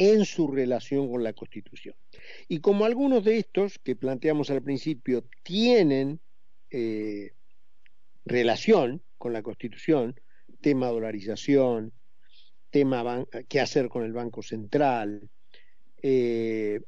en 0.00 0.24
su 0.24 0.48
relación 0.48 1.10
con 1.10 1.22
la 1.22 1.34
Constitución. 1.34 1.94
Y 2.48 2.60
como 2.60 2.86
algunos 2.86 3.22
de 3.22 3.36
estos 3.36 3.78
que 3.78 3.96
planteamos 3.96 4.48
al 4.48 4.62
principio 4.62 5.24
tienen 5.42 6.20
eh, 6.70 7.32
relación 8.24 9.02
con 9.18 9.34
la 9.34 9.42
Constitución, 9.42 10.18
tema 10.62 10.86
dolarización, 10.86 11.92
tema 12.70 13.26
qué 13.46 13.60
hacer 13.60 13.90
con 13.90 14.02
el 14.04 14.14
Banco 14.14 14.42
Central, 14.42 15.28
eh, 16.00 16.80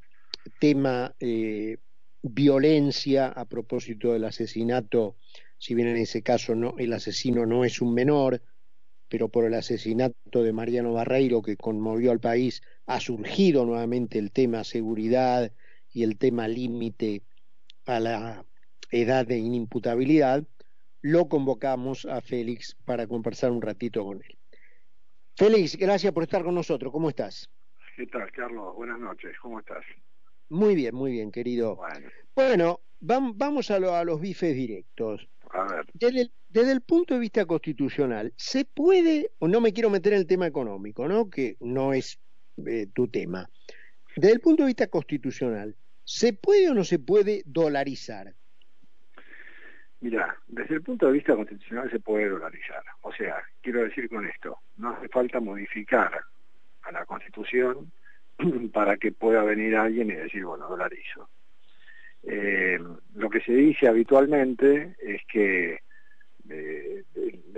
tema 0.58 1.14
eh, 1.20 1.76
violencia 2.22 3.28
a 3.28 3.44
propósito 3.44 4.14
del 4.14 4.24
asesinato, 4.24 5.16
si 5.58 5.74
bien 5.74 5.88
en 5.88 5.98
ese 5.98 6.22
caso 6.22 6.54
no, 6.54 6.76
el 6.78 6.94
asesino 6.94 7.44
no 7.44 7.66
es 7.66 7.82
un 7.82 7.92
menor, 7.92 8.40
pero 9.10 9.28
por 9.28 9.44
el 9.44 9.52
asesinato 9.52 10.42
de 10.42 10.54
Mariano 10.54 10.94
Barreiro 10.94 11.42
que 11.42 11.58
conmovió 11.58 12.10
al 12.10 12.20
país, 12.20 12.62
ha 12.92 13.00
surgido 13.00 13.64
nuevamente 13.64 14.18
el 14.18 14.30
tema 14.30 14.64
seguridad 14.64 15.50
y 15.94 16.02
el 16.02 16.18
tema 16.18 16.46
límite 16.46 17.22
a 17.86 17.98
la 18.00 18.44
edad 18.90 19.26
de 19.26 19.38
inimputabilidad, 19.38 20.44
lo 21.00 21.26
convocamos 21.28 22.04
a 22.04 22.20
Félix 22.20 22.76
para 22.84 23.06
conversar 23.06 23.50
un 23.50 23.62
ratito 23.62 24.04
con 24.04 24.18
él. 24.18 24.36
Félix, 25.36 25.76
gracias 25.78 26.12
por 26.12 26.22
estar 26.24 26.44
con 26.44 26.54
nosotros. 26.54 26.92
¿Cómo 26.92 27.08
estás? 27.08 27.48
¿Qué 27.96 28.06
tal, 28.08 28.30
Carlos? 28.30 28.74
Buenas 28.74 29.00
noches. 29.00 29.36
¿Cómo 29.40 29.60
estás? 29.60 29.84
Muy 30.50 30.74
bien, 30.74 30.94
muy 30.94 31.12
bien, 31.12 31.32
querido. 31.32 31.80
Bueno, 32.34 32.80
vamos 33.00 33.70
a, 33.70 34.04
los 34.04 34.20
bifes 34.20 34.54
directos. 34.54 35.26
A 35.50 35.64
ver. 35.64 35.86
Desde 35.94 36.72
el, 36.72 36.82
punto 36.82 37.14
de 37.14 37.20
vista 37.20 37.46
constitucional, 37.46 38.34
¿se 38.36 38.66
puede, 38.66 39.30
o 39.38 39.48
no 39.48 39.62
me 39.62 39.72
quiero 39.72 39.88
meter 39.88 40.12
en 40.12 40.18
el 40.18 40.26
tema 40.26 40.46
económico, 40.46 41.08
¿no? 41.08 41.30
que 41.30 41.56
no 41.60 41.94
es 41.94 42.20
eh, 42.66 42.86
tu 42.92 43.08
tema, 43.08 43.48
desde 44.16 44.34
el 44.34 44.40
punto 44.40 44.62
de 44.62 44.68
vista 44.68 44.86
constitucional, 44.88 45.74
¿se 46.04 46.32
puede 46.32 46.70
o 46.70 46.74
no 46.74 46.84
se 46.84 46.98
puede 46.98 47.42
dolarizar? 47.46 48.34
Mira, 50.00 50.36
desde 50.48 50.74
el 50.74 50.82
punto 50.82 51.06
de 51.06 51.12
vista 51.12 51.36
constitucional 51.36 51.88
se 51.90 52.00
puede 52.00 52.28
dolarizar. 52.28 52.82
O 53.02 53.12
sea, 53.12 53.36
quiero 53.60 53.84
decir 53.84 54.08
con 54.08 54.26
esto, 54.26 54.58
no 54.76 54.90
hace 54.90 55.08
falta 55.08 55.38
modificar 55.38 56.20
a 56.82 56.92
la 56.92 57.06
Constitución 57.06 57.92
para 58.72 58.96
que 58.96 59.12
pueda 59.12 59.44
venir 59.44 59.76
alguien 59.76 60.10
y 60.10 60.14
decir, 60.14 60.44
bueno, 60.44 60.68
dolarizo. 60.68 61.28
Eh, 62.24 62.80
lo 63.14 63.30
que 63.30 63.40
se 63.40 63.52
dice 63.52 63.86
habitualmente 63.86 64.96
es 65.00 65.22
que, 65.26 65.80
eh, 66.52 67.04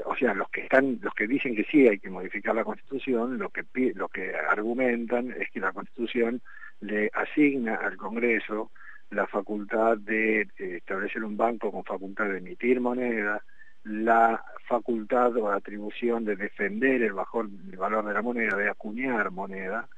o 0.04 0.16
sea, 0.16 0.34
los 0.34 0.48
que 0.50 0.62
están, 0.62 0.98
los 1.02 1.14
que 1.14 1.26
dicen 1.26 1.54
que 1.56 1.64
sí 1.64 1.88
hay 1.88 1.98
que 1.98 2.10
modificar 2.10 2.54
la 2.54 2.64
Constitución, 2.64 3.38
lo 3.38 3.50
que 3.50 4.34
argumentan 4.48 5.32
es 5.32 5.50
que 5.50 5.60
la 5.60 5.72
Constitución 5.72 6.40
le 6.80 7.10
asigna 7.14 7.76
al 7.76 7.96
Congreso 7.96 8.70
la 9.10 9.26
facultad 9.26 9.98
de 9.98 10.42
eh, 10.42 10.46
establecer 10.58 11.24
un 11.24 11.36
banco 11.36 11.70
con 11.72 11.84
facultad 11.84 12.28
de 12.28 12.38
emitir 12.38 12.80
moneda, 12.80 13.42
la 13.84 14.44
facultad 14.66 15.36
o 15.36 15.50
atribución 15.50 16.24
de 16.24 16.36
defender 16.36 17.02
el 17.02 17.12
valor 17.12 17.48
de 17.50 18.14
la 18.14 18.22
moneda, 18.22 18.56
de 18.56 18.70
acuñar 18.70 19.30
moneda, 19.30 19.88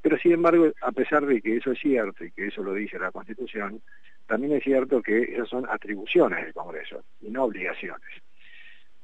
pero 0.00 0.18
sin 0.18 0.32
embargo, 0.32 0.70
a 0.82 0.92
pesar 0.92 1.24
de 1.24 1.40
que 1.40 1.56
eso 1.56 1.72
es 1.72 1.78
cierto 1.78 2.24
y 2.24 2.30
que 2.30 2.48
eso 2.48 2.62
lo 2.62 2.74
dice 2.74 2.98
la 2.98 3.10
Constitución, 3.10 3.80
también 4.26 4.54
es 4.54 4.64
cierto 4.64 5.02
que 5.02 5.22
esas 5.22 5.48
son 5.48 5.66
atribuciones 5.68 6.44
del 6.44 6.54
Congreso 6.54 7.02
y 7.20 7.30
no 7.30 7.44
obligaciones. 7.44 8.08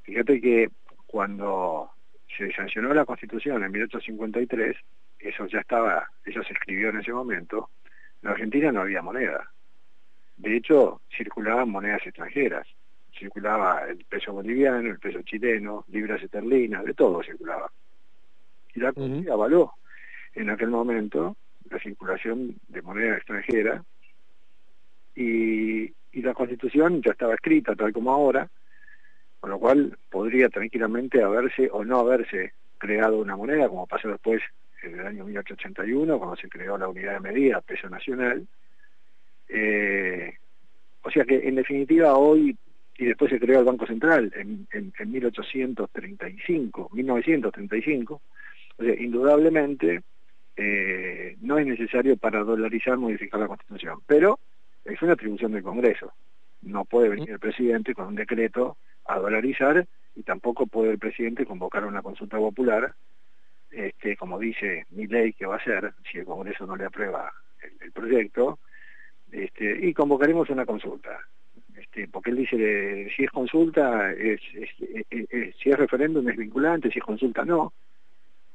Fíjate 0.02 0.40
que 0.40 0.70
cuando 1.06 1.90
se 2.36 2.50
sancionó 2.52 2.94
la 2.94 3.04
Constitución 3.04 3.62
en 3.62 3.72
1853, 3.72 4.76
eso 5.18 5.46
ya 5.46 5.60
estaba, 5.60 6.08
eso 6.24 6.42
se 6.42 6.52
escribió 6.52 6.88
en 6.88 7.00
ese 7.00 7.12
momento, 7.12 7.70
en 8.22 8.30
Argentina 8.30 8.72
no 8.72 8.80
había 8.82 9.02
moneda. 9.02 9.50
De 10.36 10.56
hecho, 10.56 11.02
circulaban 11.14 11.68
monedas 11.68 12.00
extranjeras. 12.06 12.66
Circulaba 13.18 13.86
el 13.88 14.04
peso 14.06 14.32
boliviano, 14.32 14.88
el 14.88 14.98
peso 14.98 15.20
chileno, 15.22 15.84
libras 15.88 16.22
esterlinas, 16.22 16.84
de 16.84 16.94
todo 16.94 17.22
circulaba. 17.22 17.70
Y 18.74 18.80
la 18.80 18.92
Constitución 18.92 19.32
avaló 19.34 19.74
en 20.34 20.48
aquel 20.48 20.70
momento 20.70 21.36
la 21.68 21.78
circulación 21.78 22.56
de 22.68 22.82
moneda 22.82 23.16
extranjera 23.16 23.84
y, 25.14 25.92
la 26.12 26.34
Constitución 26.34 27.00
ya 27.02 27.12
estaba 27.12 27.34
escrita 27.34 27.74
tal 27.74 27.92
como 27.92 28.12
ahora, 28.12 28.48
con 29.38 29.50
lo 29.50 29.58
cual 29.58 29.96
podría 30.10 30.48
tranquilamente 30.48 31.22
haberse 31.22 31.70
o 31.72 31.84
no 31.84 32.00
haberse 32.00 32.52
creado 32.78 33.18
una 33.18 33.36
moneda, 33.36 33.68
como 33.68 33.86
pasó 33.86 34.08
después 34.08 34.42
en 34.82 34.98
el 34.98 35.06
año 35.06 35.24
1881, 35.24 36.18
cuando 36.18 36.36
se 36.36 36.48
creó 36.48 36.76
la 36.76 36.88
unidad 36.88 37.14
de 37.14 37.20
medida, 37.20 37.60
peso 37.60 37.88
nacional. 37.88 38.46
Eh, 39.48 40.34
o 41.02 41.10
sea 41.10 41.24
que 41.24 41.48
en 41.48 41.54
definitiva 41.54 42.14
hoy, 42.14 42.56
y 42.98 43.04
después 43.06 43.30
se 43.30 43.40
creó 43.40 43.60
el 43.60 43.64
Banco 43.64 43.86
Central 43.86 44.32
en, 44.36 44.66
en, 44.72 45.10
1835, 45.10 46.90
1935, 46.92 48.20
o 48.76 48.82
sea, 48.82 48.94
indudablemente 48.94 50.02
eh, 50.56 51.36
no 51.40 51.58
es 51.58 51.66
necesario 51.66 52.16
para 52.16 52.40
dolarizar 52.44 52.98
modificar 52.98 53.40
la 53.40 53.48
Constitución, 53.48 54.00
pero 54.06 54.38
es 54.84 55.00
una 55.02 55.12
atribución 55.12 55.52
del 55.52 55.62
Congreso. 55.62 56.12
No 56.62 56.84
puede 56.84 57.08
venir 57.08 57.30
el 57.30 57.38
presidente 57.38 57.94
con 57.94 58.08
un 58.08 58.14
decreto 58.14 58.76
a 59.06 59.18
dolarizar 59.18 59.86
y 60.14 60.22
tampoco 60.22 60.66
puede 60.66 60.92
el 60.92 60.98
presidente 60.98 61.46
convocar 61.46 61.84
una 61.84 62.02
consulta 62.02 62.36
popular 62.36 62.94
este, 63.70 64.16
como 64.16 64.38
dice 64.38 64.86
mi 64.90 65.06
ley 65.06 65.32
que 65.32 65.46
va 65.46 65.56
a 65.56 65.64
ser, 65.64 65.92
si 66.10 66.18
el 66.18 66.24
Congreso 66.24 66.66
no 66.66 66.76
le 66.76 66.84
aprueba 66.84 67.32
el, 67.80 67.92
proyecto, 67.92 68.58
este, 69.30 69.86
y 69.86 69.94
convocaremos 69.94 70.50
una 70.50 70.66
consulta. 70.66 71.20
Este, 71.76 72.08
porque 72.08 72.30
él 72.30 72.36
dice, 72.36 73.10
si 73.16 73.24
es 73.24 73.30
consulta, 73.30 74.12
es, 74.12 74.40
si 75.62 75.70
es 75.70 75.78
referéndum 75.78 76.28
es 76.28 76.36
vinculante, 76.36 76.90
si 76.90 76.98
es 76.98 77.04
consulta 77.04 77.44
no. 77.44 77.72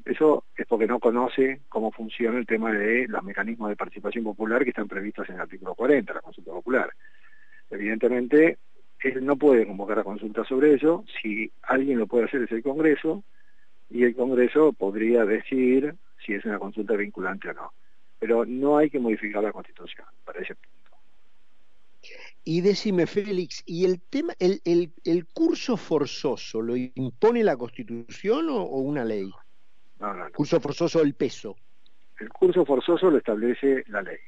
Eso 0.06 0.46
es 0.56 0.68
porque 0.68 0.86
no 0.86 1.00
conoce 1.00 1.62
cómo 1.68 1.92
funciona 1.92 2.38
el 2.38 2.46
tema 2.46 2.72
de 2.72 3.08
los 3.08 3.24
mecanismos 3.24 3.70
de 3.70 3.76
participación 3.76 4.24
popular 4.24 4.64
que 4.64 4.70
están 4.70 4.88
previstos 4.88 5.28
en 5.30 5.36
el 5.36 5.42
artículo 5.42 5.74
40, 5.74 6.14
la 6.14 6.22
consulta 6.22 6.52
popular. 6.52 6.92
Evidentemente, 7.72 8.60
él 9.00 9.26
no 9.26 9.36
puede 9.36 9.66
convocar 9.66 10.00
a 10.00 10.04
consulta 10.04 10.46
sobre 10.46 10.76
eso, 10.76 11.04
si 11.22 11.52
alguien 11.64 11.98
lo 11.98 12.06
puede 12.06 12.26
hacer 12.26 12.44
es 12.44 12.52
el 12.52 12.62
Congreso, 12.62 13.24
y 13.90 14.04
el 14.04 14.16
Congreso 14.16 14.74
podría 14.74 15.26
decir 15.26 15.96
si 16.24 16.34
es 16.34 16.46
una 16.46 16.60
consulta 16.60 16.96
vinculante 16.96 17.50
o 17.50 17.54
no. 17.54 17.74
Pero 18.20 18.46
no 18.46 18.78
hay 18.78 18.92
que 18.92 19.00
modificar 19.00 19.44
la 19.44 19.52
Constitución 19.52 20.06
para 20.24 20.40
ese 20.40 20.56
punto. 20.56 20.72
Y 22.44 22.62
decime, 22.62 23.08
Félix, 23.08 23.64
¿y 23.66 23.86
el 23.86 24.02
tema, 24.02 24.34
el 24.40 25.26
curso 25.34 25.78
forzoso 25.78 26.62
lo 26.62 26.76
impone 26.76 27.44
la 27.44 27.58
Constitución 27.58 28.50
o, 28.50 28.64
una 28.66 29.04
ley? 29.04 29.32
No, 30.00 30.14
no, 30.14 30.26
no. 30.26 30.32
Curso 30.32 30.60
forzoso 30.60 31.02
el 31.02 31.14
peso. 31.14 31.56
El 32.20 32.30
curso 32.30 32.66
forzoso 32.66 33.10
lo 33.10 33.18
establece 33.18 33.84
la 33.88 34.02
ley. 34.02 34.20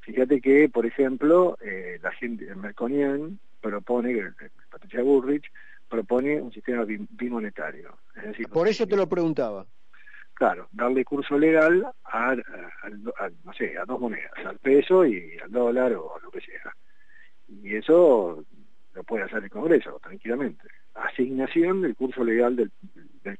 Fíjate 0.00 0.40
que, 0.40 0.68
por 0.68 0.86
ejemplo, 0.86 1.58
eh, 1.60 1.98
la 2.02 2.12
gente, 2.12 2.54
Melconian 2.54 3.38
propone, 3.60 4.32
Patricia 4.70 5.02
Burrich, 5.02 5.50
propone 5.88 6.40
un 6.40 6.52
sistema 6.52 6.84
bimonetario. 6.84 7.98
Es 8.16 8.24
decir, 8.24 8.48
Por 8.48 8.68
eso 8.68 8.86
te 8.86 8.96
lo 8.96 9.08
preguntaba. 9.08 9.66
Claro, 10.34 10.68
darle 10.70 11.04
curso 11.04 11.36
legal 11.36 11.84
a, 12.04 12.36
no 13.44 13.52
sé, 13.54 13.76
a 13.76 13.84
dos 13.84 13.98
monedas, 13.98 14.32
al 14.46 14.58
peso 14.58 15.04
y 15.04 15.36
al 15.42 15.50
dólar 15.50 15.92
o 15.94 16.16
lo 16.22 16.30
que 16.30 16.40
sea. 16.40 16.72
Y 17.48 17.74
eso 17.74 18.44
lo 18.94 19.04
puede 19.04 19.24
hacer 19.24 19.42
el 19.42 19.50
Congreso 19.50 19.98
tranquilamente. 20.00 20.68
Asignación 20.94 21.82
del 21.82 21.96
curso 21.96 22.22
legal 22.22 22.54
del, 22.54 22.70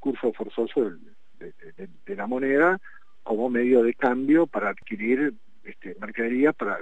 curso 0.01 0.33
forzoso 0.33 0.91
de, 1.39 2.17
la 2.17 2.27
moneda 2.27 2.81
como 3.23 3.49
medio 3.49 3.83
de 3.83 3.95
cambio 3.95 4.47
para 4.47 4.71
adquirir 4.71 5.35
este, 5.65 5.97
mercadería 6.01 6.53
para 6.53 6.81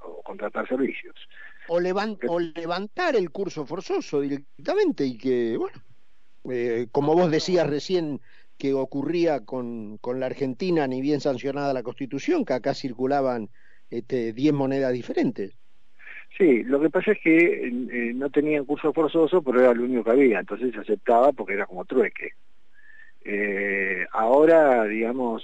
o 0.00 0.22
contratar 0.22 0.68
servicios 0.68 1.14
o, 1.68 1.78
o 2.28 2.40
levantar 2.40 3.16
el 3.16 3.30
curso 3.30 3.66
forzoso 3.66 4.20
directamente 4.20 5.04
y 5.04 5.18
que, 5.18 5.56
bueno, 5.56 5.76
eh, 6.50 6.86
como 6.92 7.14
vos 7.14 7.30
decías 7.30 7.68
recién 7.68 8.20
que 8.58 8.72
ocurría 8.72 9.44
con, 9.44 9.98
con, 9.98 10.20
la 10.20 10.26
Argentina, 10.26 10.86
ni 10.86 11.00
bien 11.00 11.20
sancionada 11.20 11.74
la 11.74 11.82
Constitución, 11.82 12.44
que 12.44 12.54
acá 12.54 12.72
circulaban 12.74 13.50
este, 13.90 14.32
10 14.32 14.54
monedas 14.54 14.92
diferentes. 14.92 15.56
Sí, 16.38 16.62
lo 16.64 16.80
que 16.80 16.90
pasa 16.90 17.12
es 17.12 17.18
que 17.22 17.66
eh, 17.66 18.12
no 18.14 18.30
tenían 18.30 18.64
curso 18.64 18.92
forzoso, 18.92 19.42
pero 19.42 19.60
era 19.60 19.74
lo 19.74 19.84
único 19.84 20.04
que 20.04 20.10
había, 20.10 20.40
entonces 20.40 20.72
se 20.72 20.80
aceptaba 20.80 21.32
porque 21.32 21.54
era 21.54 21.66
como 21.66 21.84
trueque. 21.84 22.30
Eh, 23.28 24.06
ahora, 24.12 24.84
digamos, 24.84 25.42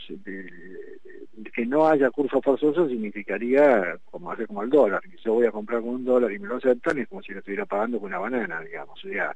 que 1.52 1.66
no 1.66 1.88
haya 1.88 2.12
curso 2.12 2.40
forzoso 2.40 2.88
significaría 2.88 3.98
como 4.04 4.30
hace 4.30 4.46
como 4.46 4.62
el 4.62 4.70
dólar, 4.70 5.00
que 5.02 5.16
yo 5.16 5.34
voy 5.34 5.46
a 5.46 5.50
comprar 5.50 5.80
con 5.80 5.90
un 5.90 6.04
dólar 6.04 6.30
y 6.30 6.38
me 6.38 6.46
lo 6.46 6.58
aceptan, 6.58 6.98
es 6.98 7.08
como 7.08 7.22
si 7.22 7.32
lo 7.32 7.40
estuviera 7.40 7.66
pagando 7.66 7.98
con 7.98 8.06
una 8.06 8.20
banana, 8.20 8.60
digamos, 8.60 9.04
o 9.04 9.08
sea, 9.08 9.34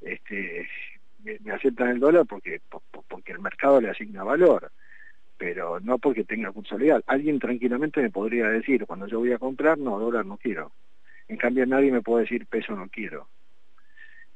este, 0.00 0.68
me, 1.24 1.50
aceptan 1.50 1.88
el 1.88 1.98
dólar 1.98 2.24
porque, 2.24 2.60
porque 3.08 3.32
el 3.32 3.40
mercado 3.40 3.80
le 3.80 3.90
asigna 3.90 4.22
valor. 4.22 4.70
pero 5.36 5.80
no 5.80 5.98
porque 5.98 6.24
tenga 6.24 6.52
curso 6.52 6.78
legal. 6.78 7.02
Alguien 7.06 7.40
tranquilamente 7.40 8.00
me 8.00 8.10
podría 8.10 8.48
decir, 8.48 8.86
cuando 8.86 9.08
yo 9.08 9.18
voy 9.18 9.32
a 9.32 9.38
comprar, 9.38 9.76
no, 9.78 9.98
dólar 9.98 10.24
no 10.24 10.36
quiero. 10.36 10.70
En 11.26 11.36
cambio 11.36 11.66
nadie 11.66 11.90
me 11.90 12.02
puede 12.02 12.24
decir 12.24 12.46
peso 12.46 12.76
no 12.76 12.88
quiero. 12.88 13.28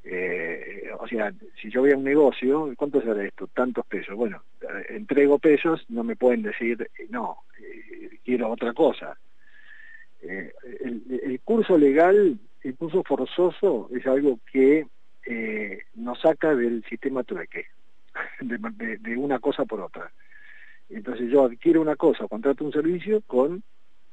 Eh, 0.05 0.91
o 0.99 1.07
sea, 1.07 1.33
si 1.61 1.71
yo 1.71 1.81
voy 1.81 1.93
a 1.93 1.97
un 1.97 2.05
negocio, 2.05 2.73
¿cuánto 2.77 3.01
será 3.01 3.25
esto? 3.25 3.47
Tantos 3.49 3.87
pesos. 3.87 4.17
Bueno, 4.17 4.43
eh, 4.63 4.87
entrego 4.91 5.39
pesos, 5.39 5.85
no 5.89 6.03
me 6.03 6.17
pueden 6.17 6.43
decir, 6.43 6.89
eh, 6.99 7.07
no, 7.11 7.39
quiero 8.25 8.51
otra 8.51 8.73
cosa. 8.73 9.17
el, 10.23 11.41
curso 11.45 11.77
legal, 11.77 12.39
el 12.63 12.75
curso 12.77 13.03
forzoso 13.03 13.89
es 13.95 14.07
algo 14.07 14.39
que 14.51 14.87
nos 15.95 16.21
saca 16.21 16.55
del 16.55 16.85
sistema 16.89 17.23
trueque, 17.23 17.67
de, 18.41 18.99
de, 18.99 19.17
una 19.17 19.39
cosa 19.39 19.65
por 19.65 19.81
otra. 19.81 20.11
Entonces 20.89 21.31
yo 21.31 21.45
adquiero 21.45 21.81
una 21.81 21.97
cosa, 21.97 22.29
contrato 22.29 22.65
un 22.65 22.73
servicio 22.73 23.21
con, 23.23 23.63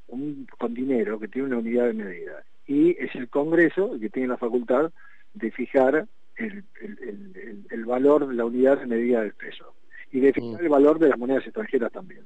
un, 0.07 0.47
con 0.57 0.73
dinero 0.73 1.19
que 1.19 1.27
tiene 1.27 1.47
una 1.47 1.57
unidad 1.57 1.87
de 1.87 1.93
medida. 1.93 2.43
Y 2.67 2.91
es 2.91 3.13
el 3.15 3.29
Congreso 3.29 3.93
el 3.93 3.99
que 3.99 4.09
tiene 4.09 4.29
la 4.29 4.37
facultad 4.37 4.91
de 5.39 5.51
fijar 5.51 6.07
el, 6.35 6.63
el, 7.69 7.85
valor 7.85 8.27
de 8.27 8.35
la 8.35 8.45
unidad 8.45 8.79
de 8.79 8.85
medida 8.85 9.21
del 9.21 9.33
peso 9.33 9.73
y 10.11 10.19
de 10.19 10.33
fijar 10.33 10.61
mm. 10.61 10.63
el 10.63 10.69
valor 10.69 10.99
de 10.99 11.09
las 11.09 11.17
monedas 11.17 11.45
extranjeras 11.45 11.91
también. 11.91 12.25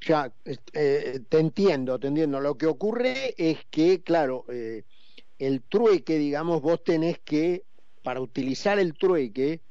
Ya, 0.00 0.30
eh, 0.44 1.20
te 1.28 1.38
entiendo, 1.38 1.98
te 1.98 2.08
entiendo. 2.08 2.40
Lo 2.40 2.56
que 2.56 2.66
ocurre 2.66 3.34
es 3.38 3.64
que, 3.70 4.02
claro, 4.02 4.44
eh, 4.50 4.82
el 5.38 5.62
trueque, 5.62 6.18
digamos, 6.18 6.60
vos 6.60 6.84
tenés 6.84 7.18
que, 7.20 7.64
para 8.02 8.20
utilizar 8.20 8.78
el 8.78 8.94
trueque, 8.94 9.62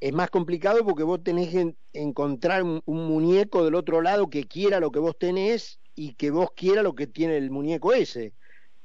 es 0.00 0.12
más 0.12 0.28
complicado 0.28 0.84
porque 0.84 1.02
vos 1.02 1.22
tenés 1.24 1.48
que 1.48 1.74
encontrar 1.94 2.62
un, 2.62 2.82
un, 2.84 3.06
muñeco 3.06 3.64
del 3.64 3.74
otro 3.74 4.02
lado 4.02 4.28
que 4.28 4.44
quiera 4.44 4.80
lo 4.80 4.90
que 4.90 4.98
vos 4.98 5.16
tenés 5.18 5.80
y 5.94 6.12
que 6.12 6.30
vos 6.30 6.50
quiera 6.54 6.82
lo 6.82 6.94
que 6.94 7.06
tiene 7.06 7.38
el 7.38 7.50
muñeco 7.50 7.94
ese. 7.94 8.34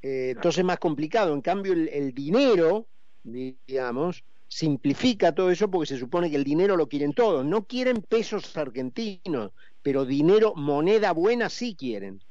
Eh, 0.02 0.32
entonces 0.36 0.60
es 0.60 0.66
más 0.66 0.80
complicado. 0.80 1.34
En 1.34 1.42
cambio, 1.42 1.74
el, 1.74 2.14
dinero, 2.14 2.88
digamos, 3.24 4.24
simplifica 4.48 5.34
todo 5.34 5.52
eso 5.52 5.70
porque 5.70 5.88
se 5.88 5.98
supone 5.98 6.30
que 6.30 6.38
el 6.38 6.44
dinero 6.44 6.78
lo 6.78 6.88
quieren 6.88 7.14
todos. 7.14 7.46
No 7.46 7.66
quieren 7.66 8.02
pesos 8.02 8.56
argentinos, 8.58 9.52
pero 9.82 10.06
dinero, 10.06 10.54
moneda 10.56 11.12
buena 11.12 11.50
sí 11.50 11.76
quieren. 11.76 12.22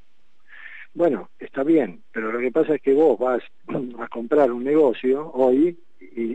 Bueno, 0.95 1.31
está 1.39 1.63
bien, 1.63 2.03
pero 2.13 2.33
lo 2.33 2.41
que 2.41 2.51
pasa 2.51 2.75
es 2.75 2.83
que 2.83 2.95
vos 2.95 3.19
vas 3.19 3.43
a 4.01 4.09
comprar 4.09 4.51
un 4.51 4.65
negocio 4.65 5.31
hoy 5.33 5.79
y, 6.01 6.33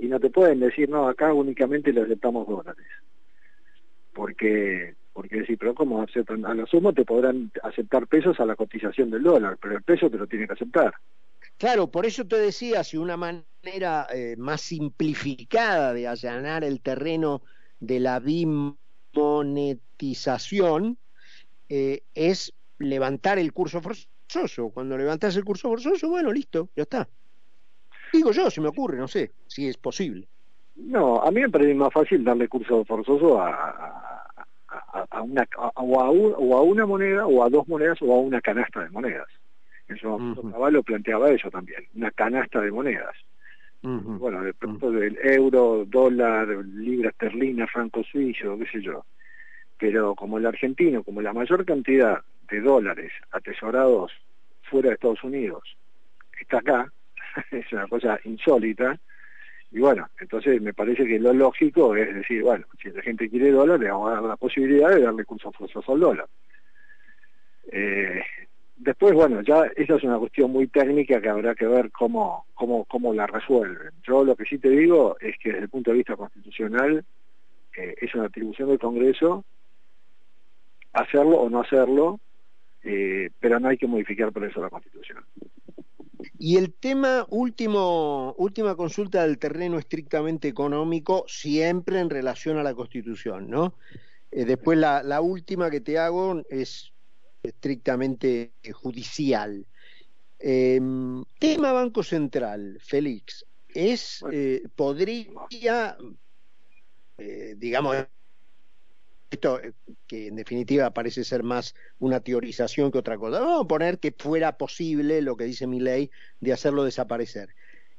y, 0.00 0.08
no 0.08 0.20
te 0.20 0.30
pueden 0.30 0.60
decir, 0.60 0.90
no, 0.90 1.08
acá 1.08 1.32
únicamente 1.32 1.92
le 1.92 2.02
aceptamos 2.02 2.46
dólares. 2.46 2.86
Porque 4.12 4.94
porque 5.12 5.40
decir, 5.40 5.58
pero 5.58 5.74
¿cómo 5.74 6.00
aceptan? 6.02 6.46
A 6.46 6.54
lo 6.54 6.66
sumo 6.66 6.92
te 6.92 7.04
podrán 7.04 7.50
aceptar 7.62 8.06
pesos 8.06 8.38
a 8.40 8.46
la 8.46 8.56
cotización 8.56 9.10
del 9.10 9.22
dólar, 9.22 9.58
pero 9.60 9.76
el 9.76 9.82
peso 9.82 10.08
te 10.10 10.16
lo 10.16 10.26
tiene 10.26 10.46
que 10.46 10.54
aceptar. 10.54 10.94
Claro, 11.58 11.88
por 11.88 12.06
eso 12.06 12.26
te 12.26 12.38
decía, 12.38 12.82
si 12.82 12.96
una 12.96 13.16
manera 13.16 14.06
eh, 14.12 14.34
más 14.38 14.62
simplificada 14.62 15.92
de 15.92 16.08
allanar 16.08 16.64
el 16.64 16.80
terreno 16.80 17.42
de 17.78 18.00
la 18.00 18.18
bimonetización 18.20 20.96
eh, 21.68 22.02
es 22.14 22.54
levantar 22.78 23.38
el 23.38 23.52
curso 23.52 23.80
forzoso. 23.80 24.70
Cuando 24.70 24.96
levantas 24.96 25.36
el 25.36 25.44
curso 25.44 25.68
forzoso, 25.68 26.08
bueno, 26.08 26.32
listo, 26.32 26.70
ya 26.74 26.84
está. 26.84 27.06
Digo 28.12 28.32
yo, 28.32 28.50
se 28.50 28.60
me 28.60 28.68
ocurre, 28.68 28.98
no 28.98 29.08
sé 29.08 29.32
si 29.46 29.68
es 29.68 29.76
posible. 29.76 30.26
No, 30.74 31.22
a 31.22 31.30
mí 31.30 31.42
me 31.42 31.50
parece 31.50 31.74
más 31.74 31.92
fácil 31.92 32.24
darle 32.24 32.48
curso 32.48 32.84
forzoso 32.84 33.40
a 33.40 34.01
a, 34.92 35.22
una, 35.22 35.46
o, 35.56 36.00
a 36.00 36.62
una 36.62 36.86
moneda 36.86 37.26
o 37.26 37.42
a 37.42 37.48
dos 37.48 37.66
monedas 37.66 38.00
o 38.02 38.12
a 38.12 38.20
una 38.20 38.40
canasta 38.40 38.84
de 38.84 38.90
monedas. 38.90 39.28
En 39.88 39.96
su 39.96 40.08
momento 40.08 40.42
Caballo 40.50 40.82
planteaba 40.82 41.30
eso 41.30 41.50
también, 41.50 41.86
una 41.94 42.10
canasta 42.10 42.60
de 42.60 42.70
monedas. 42.70 43.14
Bueno, 43.82 44.44
de 44.44 44.54
pronto 44.54 44.92
del 44.92 45.18
euro, 45.24 45.84
dólar, 45.84 46.46
libra 46.46 47.10
esterlina, 47.10 47.66
franco 47.66 48.04
suizo, 48.04 48.56
qué 48.56 48.66
sé 48.66 48.80
yo. 48.80 49.04
Pero 49.76 50.14
como 50.14 50.38
el 50.38 50.46
argentino, 50.46 51.02
como 51.02 51.20
la 51.20 51.32
mayor 51.32 51.64
cantidad 51.64 52.22
de 52.48 52.60
dólares 52.60 53.10
atesorados 53.32 54.12
fuera 54.62 54.90
de 54.90 54.94
Estados 54.94 55.24
Unidos 55.24 55.76
está 56.42 56.58
acá, 56.58 56.92
es 57.50 57.72
una 57.72 57.88
cosa 57.88 58.20
insólita, 58.24 58.98
y 59.72 59.80
bueno, 59.80 60.08
entonces 60.20 60.60
me 60.60 60.74
parece 60.74 61.06
que 61.06 61.18
lo 61.18 61.32
lógico 61.32 61.96
es 61.96 62.14
decir, 62.14 62.42
bueno, 62.42 62.66
si 62.80 62.90
la 62.90 63.02
gente 63.02 63.30
quiere 63.30 63.50
dólar, 63.50 63.80
le 63.80 63.90
vamos 63.90 64.10
a 64.10 64.14
dar 64.14 64.22
la 64.22 64.36
posibilidad 64.36 64.90
de 64.90 65.02
darle 65.02 65.24
curso 65.24 65.50
forzoso 65.50 65.92
al 65.92 66.00
dólar. 66.00 66.26
Eh, 67.70 68.22
después, 68.76 69.14
bueno, 69.14 69.40
ya 69.40 69.64
esa 69.76 69.96
es 69.96 70.04
una 70.04 70.18
cuestión 70.18 70.50
muy 70.50 70.66
técnica 70.66 71.20
que 71.20 71.28
habrá 71.28 71.54
que 71.54 71.66
ver 71.66 71.90
cómo, 71.90 72.44
cómo, 72.54 72.84
cómo 72.84 73.14
la 73.14 73.26
resuelven. 73.26 73.92
Yo 74.06 74.24
lo 74.24 74.36
que 74.36 74.44
sí 74.44 74.58
te 74.58 74.68
digo 74.68 75.16
es 75.20 75.38
que 75.38 75.50
desde 75.50 75.64
el 75.64 75.70
punto 75.70 75.90
de 75.90 75.96
vista 75.96 76.16
constitucional 76.16 77.04
eh, 77.76 77.94
es 78.00 78.14
una 78.14 78.26
atribución 78.26 78.68
del 78.68 78.78
Congreso 78.78 79.44
hacerlo 80.92 81.40
o 81.40 81.50
no 81.50 81.60
hacerlo, 81.60 82.20
eh, 82.82 83.30
pero 83.40 83.58
no 83.58 83.68
hay 83.68 83.78
que 83.78 83.86
modificar 83.86 84.32
por 84.32 84.44
eso 84.44 84.60
la 84.60 84.70
Constitución. 84.70 85.24
Y 86.38 86.56
el 86.56 86.72
tema 86.72 87.26
último, 87.30 88.34
última 88.38 88.76
consulta 88.76 89.22
del 89.22 89.38
terreno 89.38 89.78
estrictamente 89.78 90.48
económico, 90.48 91.24
siempre 91.26 92.00
en 92.00 92.10
relación 92.10 92.58
a 92.58 92.62
la 92.62 92.74
Constitución, 92.74 93.48
¿no? 93.48 93.74
Eh, 94.30 94.44
después 94.44 94.78
la, 94.78 95.02
la, 95.02 95.20
última 95.20 95.70
que 95.70 95.80
te 95.80 95.98
hago 95.98 96.42
es 96.48 96.92
estrictamente 97.42 98.52
judicial. 98.72 99.66
Em, 100.38 101.24
tema 101.38 101.72
Banco 101.72 102.02
Central, 102.02 102.78
Félix, 102.80 103.46
es 103.68 104.24
eh, 104.32 104.62
podría, 104.74 105.96
eh, 107.18 107.54
digamos, 107.56 107.96
esto 109.32 109.60
eh, 109.60 109.72
que 110.06 110.28
en 110.28 110.36
definitiva 110.36 110.90
parece 110.90 111.24
ser 111.24 111.42
más 111.42 111.74
una 111.98 112.20
teorización 112.20 112.90
que 112.90 112.98
otra 112.98 113.18
cosa. 113.18 113.40
Vamos 113.40 113.64
a 113.64 113.68
poner 113.68 113.98
que 113.98 114.12
fuera 114.12 114.56
posible 114.56 115.22
lo 115.22 115.36
que 115.36 115.44
dice 115.44 115.66
mi 115.66 115.80
ley 115.80 116.10
de 116.40 116.52
hacerlo 116.52 116.84
desaparecer. 116.84 117.50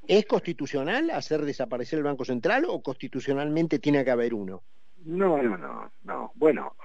¿Es 0.07 0.25
constitucional 0.25 1.09
hacer 1.11 1.41
desaparecer 1.41 1.99
el 1.99 2.03
Banco 2.03 2.25
Central 2.25 2.65
o 2.67 2.81
constitucionalmente 2.81 3.79
tiene 3.79 4.03
que 4.03 4.11
haber 4.11 4.33
uno? 4.33 4.63
No, 5.05 5.41
no, 5.41 5.57
no, 5.57 5.91
no. 6.03 6.31
Bueno, 6.35 6.75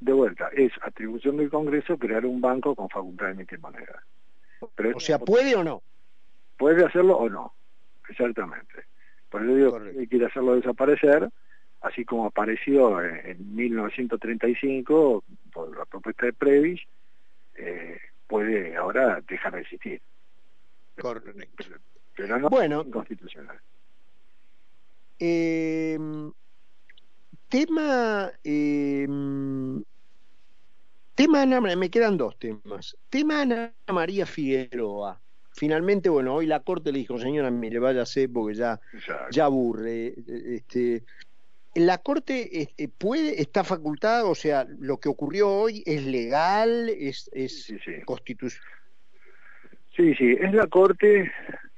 de 0.00 0.12
vuelta, 0.12 0.48
es 0.56 0.72
atribución 0.82 1.36
del 1.36 1.50
Congreso 1.50 1.98
crear 1.98 2.24
un 2.24 2.40
banco 2.40 2.74
con 2.74 2.88
facultad 2.88 3.26
de 3.26 3.32
emitir 3.32 3.58
moneda. 3.60 4.02
o 4.60 5.00
sea, 5.00 5.18
¿puede 5.18 5.56
o 5.56 5.64
no? 5.64 5.82
Puede 6.56 6.84
hacerlo 6.84 7.16
o 7.16 7.28
no, 7.28 7.54
exactamente. 8.08 8.84
Por 9.28 9.42
eso 9.42 9.54
digo 9.54 9.80
que 9.82 10.08
quiere 10.08 10.26
hacerlo 10.26 10.54
desaparecer, 10.54 11.28
así 11.84 12.04
como 12.04 12.26
apareció 12.26 13.00
en 13.02 13.54
1935 13.54 15.22
por 15.52 15.76
la 15.76 15.84
propuesta 15.84 16.26
de 16.26 16.32
Previs, 16.32 16.80
eh, 17.56 17.98
puede 18.26 18.74
ahora 18.74 19.22
dejar 19.28 19.54
de 19.54 19.60
existir. 19.60 20.00
Correcto. 20.98 21.64
Pero, 22.16 22.38
no 22.38 22.48
bueno, 22.48 22.82
es 22.82 22.88
constitucional. 22.88 23.60
Eh, 25.18 25.98
tema, 27.48 28.32
eh, 28.42 29.06
tema 31.14 31.42
Ana, 31.42 31.60
me 31.60 31.90
quedan 31.90 32.16
dos 32.16 32.38
temas. 32.38 32.96
Tema 33.10 33.42
Ana 33.42 33.72
María 33.88 34.24
Figueroa. 34.24 35.20
Finalmente, 35.52 36.08
bueno, 36.08 36.34
hoy 36.34 36.46
la 36.46 36.60
corte 36.60 36.90
le 36.90 36.98
dijo, 36.98 37.18
señora, 37.18 37.50
mire, 37.50 37.78
váyase 37.78 38.28
porque 38.28 38.54
ya, 38.54 38.80
ya 39.30 39.44
aburre. 39.44 40.14
Este, 40.26 41.04
la 41.74 41.98
Corte 41.98 42.62
este, 42.62 42.88
puede, 42.88 43.40
está 43.40 43.64
facultada, 43.64 44.24
o 44.24 44.34
sea, 44.34 44.66
lo 44.78 44.98
que 44.98 45.08
ocurrió 45.08 45.48
hoy 45.48 45.82
es 45.86 46.04
legal, 46.04 46.88
es, 46.88 47.30
es 47.32 47.64
sí, 47.64 47.78
sí. 47.84 47.92
constitucional. 48.04 48.68
Sí, 49.96 50.14
sí, 50.14 50.36
es 50.40 50.52
la 50.52 50.66
Corte 50.66 51.30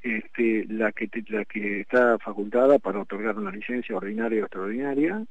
este, 0.03 0.65
la, 0.69 0.93
que, 0.93 1.09
la 1.29 1.45
que 1.45 1.81
está 1.81 2.19
facultada 2.19 2.79
para 2.79 3.01
otorgar 3.01 3.37
una 3.37 3.51
licencia 3.51 3.97
ordinaria 3.97 4.43
o 4.43 4.45
extraordinaria 4.45 5.25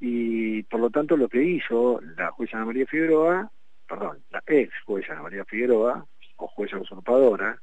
y 0.00 0.62
por 0.64 0.80
lo 0.80 0.90
tanto 0.90 1.16
lo 1.16 1.28
que 1.28 1.42
hizo 1.42 2.00
la 2.16 2.32
jueza 2.32 2.56
Ana 2.56 2.66
María 2.66 2.86
Figueroa, 2.86 3.50
perdón, 3.88 4.18
la 4.30 4.42
ex 4.46 4.72
jueza 4.84 5.12
Ana 5.12 5.22
María 5.22 5.44
Figueroa, 5.44 6.06
o 6.36 6.46
jueza 6.48 6.78
usurpadora, 6.78 7.60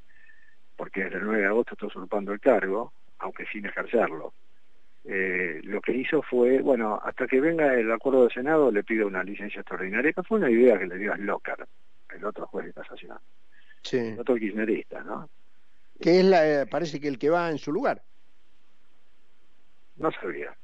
porque 0.78 1.04
desde 1.04 1.18
el 1.18 1.26
9 1.26 1.42
de 1.42 1.48
agosto 1.48 1.74
está 1.74 1.88
usurpando 1.88 2.32
el 2.32 2.40
cargo, 2.40 2.94
aunque 3.18 3.46
sin 3.48 3.66
ejercerlo, 3.66 4.34
eh, 5.06 5.62
lo 5.63 5.82
que 5.82 5.94
hizo 5.94 6.22
fue, 6.22 6.62
bueno, 6.62 7.00
hasta 7.03 7.27
que 7.27 7.39
venga 7.39 7.74
el 7.74 7.91
acuerdo 7.91 8.24
del 8.24 8.32
Senado 8.32 8.72
le 8.72 8.84
pido 8.84 9.08
una 9.08 9.24
licencia 9.24 9.62
extraordinaria, 9.62 10.13
que 10.13 10.24
fue 10.24 10.39
una 10.39 10.50
idea 10.50 10.77
que 10.77 10.88
le 10.88 10.98
dio 10.98 11.13
a 11.13 11.18
Lócar, 11.18 11.68
el 12.13 12.25
otro 12.25 12.48
juez 12.48 12.68
de 12.68 12.74
casación, 12.74 13.18
sí. 13.82 13.98
el 13.98 14.20
otro 14.20 14.36
kirchnerista, 14.36 15.03
¿no? 15.03 15.29
Que 16.01 16.20
es 16.20 16.25
la, 16.25 16.62
eh, 16.62 16.65
parece 16.65 17.00
que 17.00 17.08
el 17.08 17.20
que 17.20 17.29
va 17.29 17.50
en 17.50 17.58
su 17.58 17.72
lugar. 17.72 18.01
No 19.98 20.12
sabía. 20.12 20.56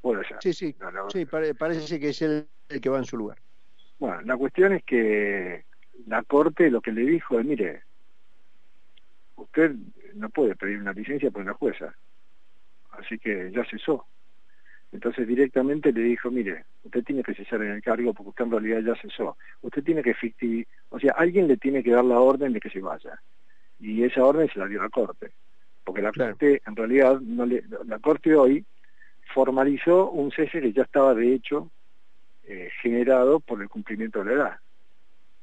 Puede 0.00 0.26
ser. 0.26 0.38
Sí, 0.40 0.52
sí, 0.52 0.76
sí 1.12 1.26
parece 1.26 2.00
que 2.00 2.08
es 2.08 2.22
el, 2.22 2.48
el 2.68 2.80
que 2.80 2.88
va 2.88 2.98
en 2.98 3.04
su 3.04 3.16
lugar. 3.16 3.38
Bueno, 3.98 4.20
la 4.22 4.36
cuestión 4.36 4.72
es 4.72 4.82
que 4.84 5.64
la 6.06 6.22
Corte 6.22 6.70
lo 6.70 6.80
que 6.80 6.90
le 6.90 7.02
dijo 7.02 7.38
es, 7.38 7.44
mire, 7.44 7.82
usted 9.36 9.72
no 10.14 10.30
puede 10.30 10.56
pedir 10.56 10.78
una 10.78 10.92
licencia 10.92 11.30
por 11.30 11.42
una 11.42 11.54
jueza, 11.54 11.94
así 13.00 13.18
que 13.18 13.50
ya 13.52 13.64
cesó. 13.64 14.06
Entonces 14.92 15.26
directamente 15.26 15.92
le 15.92 16.00
dijo, 16.00 16.30
mire, 16.30 16.64
usted 16.82 17.04
tiene 17.04 17.22
que 17.22 17.34
cesar 17.34 17.62
en 17.62 17.72
el 17.72 17.82
cargo 17.82 18.12
porque 18.12 18.30
usted 18.30 18.44
en 18.44 18.50
realidad 18.50 18.80
ya 18.80 19.00
cesó. 19.00 19.36
Usted 19.62 19.84
tiene 19.84 20.02
que 20.02 20.10
efectivizar, 20.10 20.72
o 20.88 20.98
sea, 20.98 21.14
alguien 21.16 21.46
le 21.46 21.56
tiene 21.56 21.82
que 21.82 21.92
dar 21.92 22.04
la 22.04 22.18
orden 22.18 22.52
de 22.52 22.60
que 22.60 22.70
se 22.70 22.80
vaya. 22.80 23.20
Y 23.78 24.02
esa 24.02 24.24
orden 24.24 24.48
se 24.52 24.58
la 24.58 24.66
dio 24.66 24.82
la 24.82 24.88
Corte. 24.88 25.30
Porque 25.84 26.02
la 26.02 26.12
Corte, 26.12 26.60
en 26.66 26.76
realidad, 26.76 27.20
no 27.20 27.46
le, 27.46 27.62
la 27.86 27.98
Corte 28.00 28.34
hoy 28.34 28.64
formalizó 29.32 30.10
un 30.10 30.32
cese 30.32 30.60
que 30.60 30.72
ya 30.72 30.82
estaba 30.82 31.14
de 31.14 31.34
hecho 31.34 31.70
eh, 32.44 32.68
generado 32.82 33.38
por 33.38 33.62
el 33.62 33.68
cumplimiento 33.68 34.18
de 34.18 34.24
la 34.24 34.32
edad. 34.32 34.58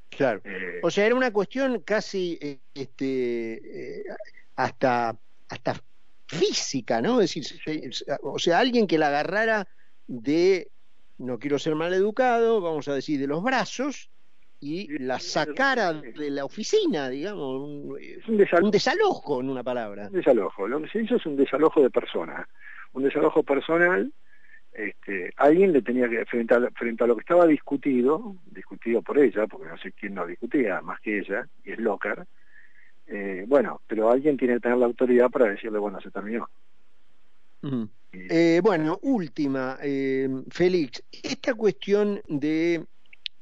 Claro. 0.10 0.42
Eh, 0.44 0.80
o 0.84 0.92
sea, 0.92 1.06
era 1.06 1.16
una 1.16 1.32
cuestión 1.32 1.82
casi 1.82 2.38
eh, 2.42 2.58
este, 2.74 4.04
hasta, 4.58 5.16
hasta 5.48 5.74
física, 6.28 7.02
¿no? 7.02 7.22
Es 7.22 7.34
decir, 7.34 7.92
o 8.22 8.40
sea, 8.40 8.60
alguien 8.60 8.88
que 8.88 8.98
la 8.98 9.08
agarrara 9.08 9.68
de, 10.08 10.70
no 11.18 11.40
quiero 11.40 11.60
ser 11.60 11.76
mal 11.76 11.94
educado, 11.94 12.62
vamos 12.62 12.88
a 12.88 12.94
decir, 12.94 13.20
de 13.20 13.28
los 13.28 13.44
brazos 13.44 14.10
y 14.60 14.98
la 15.00 15.20
sacara 15.20 15.94
de 15.94 16.30
la 16.32 16.44
oficina, 16.44 17.10
digamos, 17.10 17.62
un, 17.62 17.98
un, 18.28 18.72
desalojo. 18.72 19.40
en 19.40 19.50
una 19.50 19.64
palabra. 19.64 20.08
Un 20.08 20.14
desalojo, 20.14 20.68
lo 20.68 20.82
que 20.82 20.90
se 20.90 21.04
hizo 21.04 21.16
es 21.16 21.26
un 21.26 21.36
desalojo 21.36 21.82
de 21.82 21.90
persona, 21.90 22.48
un 22.94 23.04
desalojo 23.04 23.44
personal, 23.44 24.12
este, 24.78 25.34
alguien 25.38 25.74
le 25.74 25.82
tenía 25.82 26.08
que, 26.08 26.26
frente 26.26 26.54
a, 26.54 26.70
frente 26.72 27.04
a 27.04 27.08
lo 27.08 27.16
que 27.16 27.22
estaba 27.22 27.48
discutido, 27.48 28.36
discutido 28.46 29.02
por 29.02 29.18
ella, 29.18 29.48
porque 29.48 29.68
no 29.68 29.78
sé 29.78 29.92
quién 29.92 30.14
no 30.14 30.26
discutía 30.26 30.82
más 30.82 31.00
que 31.02 31.20
ella, 31.20 31.48
y 31.64 31.72
es 31.72 31.80
Locker, 31.80 32.26
eh, 33.08 33.46
bueno, 33.48 33.82
pero 33.88 34.12
alguien 34.12 34.38
tiene 34.38 34.56
que 34.56 34.60
tener 34.62 34.78
la 34.78 34.86
autoridad 34.86 35.30
para 35.30 35.50
decirle, 35.50 35.80
bueno, 35.80 36.02
se 36.02 36.12
terminó. 36.12 36.50
Eh, 38.12 38.60
bueno, 38.62 39.00
última, 39.02 39.78
eh, 39.82 40.30
Félix, 40.50 41.04
esta 41.12 41.54
cuestión 41.54 42.22
de, 42.28 42.86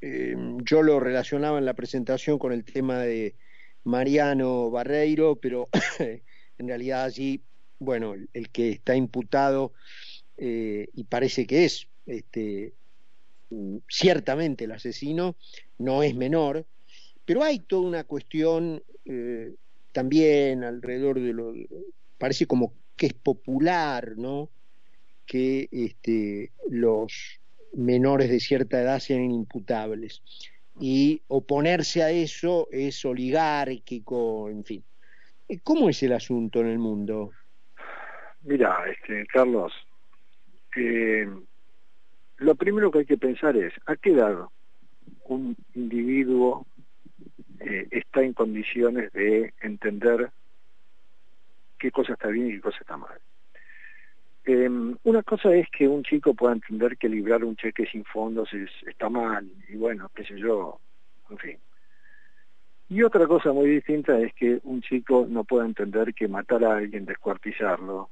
yo 0.01 0.83
lo 0.83 0.99
relacionaba 0.99 1.57
en 1.57 1.65
la 1.65 1.73
presentación 1.73 2.37
con 2.37 2.51
el 2.51 2.63
tema 2.63 2.99
de 2.99 3.35
Mariano 3.83 4.69
Barreiro, 4.69 5.35
pero 5.35 5.67
en 5.99 6.67
realidad 6.67 7.03
allí, 7.03 7.41
bueno, 7.79 8.13
el, 8.13 8.49
que 8.49 8.69
está 8.69 8.95
imputado 8.95 9.73
y 10.37 11.03
parece 11.05 11.47
que 11.47 11.65
es 11.65 11.87
este, 12.05 12.73
ciertamente 13.87 14.65
el 14.65 14.71
asesino, 14.73 15.35
no 15.77 16.03
es 16.03 16.15
menor, 16.15 16.65
pero 17.25 17.43
hay 17.43 17.59
toda 17.59 17.87
una 17.87 18.03
cuestión 18.03 18.81
eh, 19.05 19.53
también 19.91 20.63
alrededor 20.63 21.19
de 21.19 21.33
lo, 21.33 21.53
parece 22.17 22.45
como 22.45 22.73
que 22.95 23.07
es 23.07 23.13
popular, 23.13 24.13
¿no? 24.17 24.49
Que 25.25 25.67
este, 25.71 26.51
los 26.69 27.39
menores 27.73 28.29
de 28.29 28.39
cierta 28.39 28.81
edad 28.81 28.99
sean 28.99 29.31
imputables. 29.31 30.21
Y 30.79 31.21
oponerse 31.27 32.03
a 32.03 32.11
eso 32.11 32.67
es 32.71 33.03
oligárquico, 33.05 34.49
en 34.49 34.63
fin. 34.63 34.83
¿Cómo 35.63 35.89
es 35.89 36.03
el 36.03 36.13
asunto 36.13 36.59
en 36.59 36.67
el 36.67 36.79
mundo? 36.79 37.31
Mira, 38.41 38.83
este, 38.91 39.25
Carlos, 39.27 39.71
eh, 40.75 41.27
lo 42.37 42.55
primero 42.55 42.91
que 42.91 42.99
hay 42.99 43.05
que 43.05 43.17
pensar 43.17 43.55
es, 43.55 43.73
¿a 43.85 43.95
qué 43.95 44.11
edad 44.11 44.47
un 45.25 45.55
individuo 45.73 46.67
eh, 47.65 47.87
está 47.91 48.21
en 48.21 48.33
condiciones 48.33 49.11
de 49.13 49.53
entender 49.61 50.29
qué 51.79 51.91
cosa 51.91 52.13
está 52.13 52.27
bien 52.27 52.47
y 52.47 52.53
qué 52.53 52.61
cosa 52.61 52.77
está 52.81 52.97
mal. 52.97 53.19
Em, 54.45 54.95
una 55.03 55.23
cosa 55.23 55.53
es 55.55 55.67
que 55.71 55.87
un 55.87 56.03
chico 56.03 56.35
pueda 56.35 56.53
entender 56.53 56.97
que 56.97 57.09
librar 57.09 57.43
un 57.43 57.55
cheque 57.55 57.87
sin 57.87 58.05
fondos 58.05 58.49
está 58.85 59.09
mal, 59.09 59.49
y 59.67 59.75
bueno, 59.75 60.11
qué 60.13 60.23
sé 60.23 60.37
yo, 60.37 60.79
en 61.29 61.37
fin. 61.37 61.57
Y 62.89 63.01
otra 63.01 63.25
cosa 63.25 63.51
muy 63.51 63.67
distinta 63.67 64.19
es 64.19 64.31
que 64.35 64.59
un 64.63 64.81
chico 64.81 65.25
no 65.27 65.43
pueda 65.43 65.65
entender 65.65 66.13
que 66.13 66.27
matar 66.27 66.63
a 66.63 66.77
alguien, 66.77 67.05
descuartizarlo, 67.05 68.11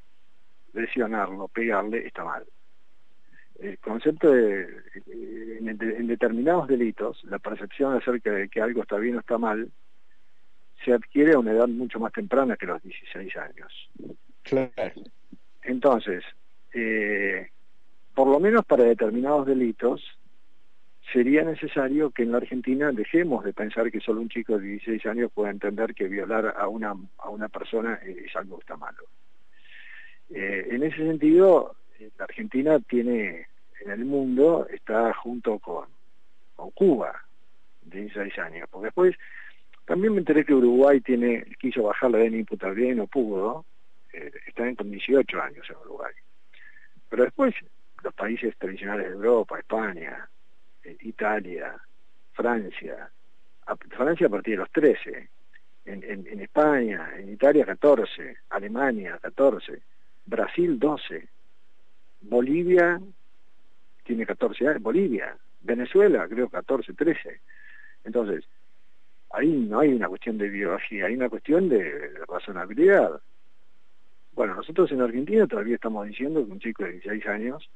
lesionarlo, 0.73 1.47
pegarle, 1.47 2.07
está 2.07 2.23
mal 2.23 2.43
el 3.63 3.79
concepto 3.79 4.31
de, 4.31 4.67
en, 5.07 6.07
determinados 6.07 6.67
delitos, 6.67 7.23
la 7.23 7.39
percepción 7.39 7.95
acerca 7.95 8.31
de 8.31 8.49
que 8.49 8.61
algo 8.61 8.81
está 8.81 8.97
bien 8.97 9.15
o 9.15 9.19
está 9.19 9.37
mal, 9.37 9.69
se 10.83 10.93
adquiere 10.93 11.33
a 11.33 11.39
una 11.39 11.51
edad 11.53 11.67
mucho 11.67 11.99
más 11.99 12.11
temprana 12.11 12.57
que 12.57 12.65
los 12.65 12.83
16 12.83 13.35
años. 13.37 13.89
Claro. 14.43 14.71
Entonces, 15.63 16.23
eh, 16.73 17.49
por 18.13 18.27
lo 18.27 18.39
menos 18.39 18.65
para 18.65 18.83
determinados 18.83 19.47
delitos, 19.47 20.01
sería 21.13 21.43
necesario 21.43 22.11
que 22.11 22.23
en 22.23 22.31
la 22.31 22.37
Argentina 22.37 22.91
dejemos 22.91 23.45
de 23.45 23.53
pensar 23.53 23.91
que 23.91 24.01
solo 24.01 24.19
un 24.21 24.29
chico 24.29 24.57
de 24.57 24.67
16 24.67 25.05
años 25.05 25.31
puede 25.33 25.51
entender 25.51 25.93
que 25.93 26.09
violar 26.09 26.53
a 26.57 26.67
una, 26.67 26.93
a 27.17 27.29
una 27.29 27.47
persona 27.47 27.95
es 28.05 28.35
algo 28.35 28.57
que 28.57 28.63
está 28.63 28.75
malo. 28.75 29.03
Eh, 30.29 30.67
en 30.71 30.83
ese 30.83 30.97
sentido, 30.97 31.75
la 32.17 32.25
Argentina 32.25 32.79
tiene 32.79 33.47
en 33.83 33.91
el 33.91 34.05
mundo, 34.05 34.67
está 34.71 35.13
junto 35.13 35.59
con, 35.59 35.85
con 36.55 36.71
Cuba, 36.71 37.21
de 37.81 38.01
16 38.01 38.37
años. 38.39 38.67
Porque 38.69 38.85
después 38.85 39.15
también 39.85 40.13
me 40.13 40.19
enteré 40.19 40.45
que 40.45 40.53
Uruguay 40.53 41.01
tiene 41.01 41.45
quiso 41.59 41.83
bajar 41.83 42.11
la 42.11 42.19
edad 42.19 42.31
de 42.31 42.39
imputabilidad 42.39 42.95
no 42.95 43.07
pudo, 43.07 43.65
eh, 44.13 44.31
están 44.47 44.75
con 44.75 44.89
18 44.89 45.41
años 45.41 45.65
en 45.69 45.75
Uruguay. 45.77 46.13
Pero 47.09 47.23
después 47.23 47.53
los 48.03 48.13
países 48.13 48.55
tradicionales 48.57 49.07
de 49.07 49.13
Europa, 49.13 49.59
España, 49.59 50.27
eh, 50.83 50.97
Italia, 51.01 51.75
Francia, 52.33 53.09
Francia 53.89 54.27
a 54.27 54.29
partir 54.29 54.53
de 54.53 54.57
los 54.57 54.71
13, 54.71 55.29
en, 55.85 56.03
en, 56.03 56.27
en 56.27 56.39
España, 56.41 57.11
en 57.17 57.31
Italia 57.31 57.65
14, 57.65 58.37
Alemania 58.49 59.19
14, 59.21 59.81
Brasil 60.25 60.79
12, 60.79 61.27
Bolivia 62.21 63.01
tiene 64.03 64.25
14 64.25 64.67
años, 64.67 64.81
Bolivia, 64.81 65.37
Venezuela 65.61 66.27
creo 66.27 66.49
14, 66.49 66.93
13. 66.93 67.41
Entonces, 68.03 68.45
ahí 69.31 69.49
no 69.49 69.79
hay 69.79 69.93
una 69.93 70.07
cuestión 70.07 70.37
de 70.37 70.49
biología, 70.49 71.07
hay 71.07 71.15
una 71.15 71.29
cuestión 71.29 71.69
de, 71.69 72.13
razonabilidad. 72.27 73.21
Bueno, 74.33 74.55
nosotros 74.55 74.91
en 74.91 75.01
Argentina 75.01 75.47
todavía 75.47 75.75
estamos 75.75 76.07
diciendo 76.07 76.45
que 76.45 76.51
un 76.51 76.59
chico 76.59 76.83
de 76.83 76.93
16 76.93 77.27
años, 77.27 77.69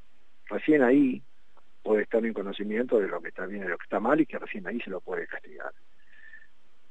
recién 0.47 0.83
ahí 0.83 1.21
puede 1.83 2.03
estar 2.03 2.25
en 2.25 2.33
conocimiento 2.33 2.99
de 2.99 3.07
lo 3.07 3.21
que 3.21 3.29
está 3.29 3.45
bien 3.45 3.63
y 3.63 3.67
lo 3.67 3.77
que 3.77 3.83
está 3.83 3.99
mal 3.99 4.19
y 4.19 4.25
que 4.25 4.39
recién 4.39 4.67
ahí 4.67 4.79
se 4.81 4.89
lo 4.89 4.99
puede 4.99 5.27
castigar. 5.27 5.71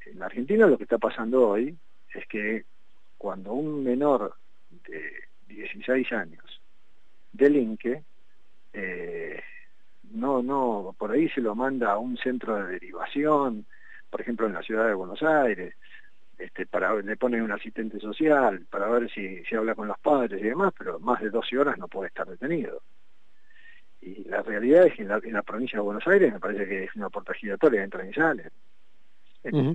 En 0.07 0.23
Argentina 0.23 0.66
lo 0.66 0.78
que 0.78 0.85
está 0.85 0.99
pasando 0.99 1.49
hoy 1.49 1.76
es 2.14 2.26
que 2.28 2.64
cuando 3.19 3.52
un 3.52 3.85
menor 3.85 4.35
de 4.88 5.25
16 5.49 6.12
años 6.12 6.62
delinque, 7.33 8.02
eh, 8.76 9.40
no, 10.12 10.42
no, 10.42 10.95
por 10.99 11.11
ahí 11.11 11.28
se 11.30 11.40
lo 11.40 11.54
manda 11.54 11.92
a 11.92 11.99
un 11.99 12.16
centro 12.18 12.56
de 12.56 12.73
derivación, 12.73 13.64
por 14.11 14.21
ejemplo 14.21 14.47
en 14.47 14.52
la 14.52 14.62
ciudad 14.62 14.87
de 14.87 14.95
Buenos 14.95 15.23
Aires, 15.23 15.75
este, 16.37 16.66
para 16.66 16.95
le 16.95 17.16
ponen 17.16 17.40
un 17.40 17.52
asistente 17.52 17.99
social 17.99 18.66
para 18.71 18.88
ver 18.88 19.11
si, 19.11 19.42
se 19.45 19.56
habla 19.56 19.75
con 19.75 19.88
los 19.88 19.99
padres 19.99 20.40
y 20.42 20.45
demás, 20.45 20.75
pero 20.76 21.00
más 21.00 21.23
de 21.23 21.30
12 21.30 21.59
horas 21.59 21.78
no 21.78 21.88
puede 21.88 22.09
estar 22.09 22.28
detenido. 22.28 22.83
Y 24.02 24.25
la 24.25 24.42
realidad 24.42 24.87
es 24.87 24.95
que 24.95 25.02
en 25.02 25.33
la, 25.33 25.42
provincia 25.42 25.78
de 25.78 25.85
Buenos 25.85 26.06
Aires 26.06 26.33
me 26.33 26.38
parece 26.38 26.68
que 26.68 26.85
es 26.85 26.95
una 26.95 27.09
puerta 27.09 27.33
giratoria, 27.33 27.83
entran 27.83 28.11
y 28.11 28.12
salen. 28.12 28.50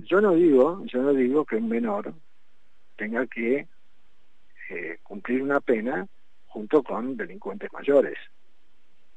Yo 0.06 0.20
no 0.20 0.34
digo, 0.34 0.84
yo 0.84 1.02
no 1.02 1.12
digo 1.12 1.44
que 1.44 1.56
un 1.56 1.68
menor 1.68 2.14
tenga 2.96 3.26
que 3.26 3.66
eh, 4.70 4.98
cumplir 5.02 5.42
una 5.42 5.60
pena 5.60 6.06
junto 6.46 6.82
con 6.82 7.16
delincuentes 7.16 7.72
mayores. 7.72 8.18